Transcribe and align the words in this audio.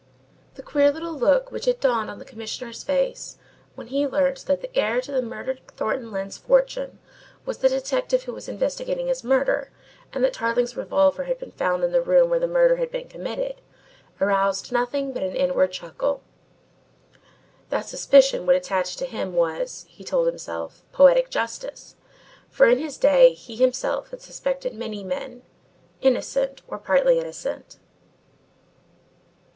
The 0.55 0.63
queer 0.63 0.89
little 0.89 1.13
look 1.13 1.51
which 1.51 1.65
had 1.65 1.79
dawned 1.79 2.09
on 2.09 2.17
the 2.17 2.25
Commissioner's 2.25 2.81
face 2.81 3.37
when 3.75 3.85
he 3.89 4.07
learnt 4.07 4.47
that 4.47 4.61
the 4.61 4.75
heir 4.75 4.99
to 4.99 5.11
the 5.11 5.21
murdered 5.21 5.61
Thornton 5.77 6.11
Lyne's 6.11 6.39
fortune 6.39 6.97
was 7.45 7.59
the 7.59 7.69
detective 7.69 8.23
who 8.23 8.33
was 8.33 8.49
investigating 8.49 9.09
his 9.09 9.23
murder, 9.23 9.69
and 10.11 10.23
that 10.23 10.33
Tarling's 10.33 10.75
revolver 10.75 11.25
had 11.25 11.37
been 11.37 11.51
found 11.51 11.83
in 11.83 11.91
the 11.91 12.01
room 12.01 12.31
where 12.31 12.39
the 12.39 12.47
murder 12.47 12.77
had 12.77 12.89
been 12.89 13.07
committed, 13.09 13.61
aroused 14.19 14.71
nothing 14.71 15.13
but 15.13 15.21
an 15.21 15.35
inward 15.35 15.71
chuckle. 15.71 16.23
That 17.69 17.85
suspicion 17.85 18.43
should 18.47 18.55
attach 18.55 18.95
to 18.97 19.05
him 19.05 19.35
was, 19.35 19.85
he 19.87 20.03
told 20.03 20.25
himself, 20.25 20.81
poetic 20.91 21.29
justice, 21.29 21.95
for 22.49 22.65
in 22.65 22.79
his 22.79 22.97
day 22.97 23.33
he 23.33 23.55
himself 23.55 24.09
had 24.09 24.23
suspected 24.23 24.73
many 24.73 25.03
men, 25.03 25.43
innocent 26.01 26.63
or 26.67 26.79
partly 26.79 27.19
innocent. 27.19 27.77